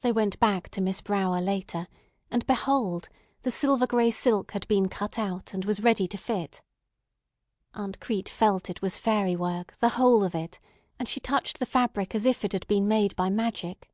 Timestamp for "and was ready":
5.54-6.08